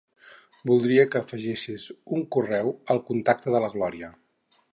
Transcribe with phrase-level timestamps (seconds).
[0.69, 1.85] Voldria que afegissis
[2.17, 4.13] un correu al contacte de la Glòria.